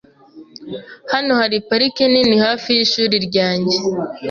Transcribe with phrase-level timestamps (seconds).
[1.11, 3.75] Hano hari parike nini hafi yishuri ryanjye.